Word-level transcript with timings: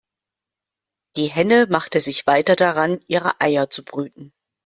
Die 1.15 1.27
Henne 1.27 1.67
machte 1.69 1.99
sich 1.99 2.25
weiter 2.25 2.55
daran, 2.55 3.01
ihre 3.07 3.39
Eier 3.39 3.69
zu 3.69 3.85
brüten. 3.85 4.33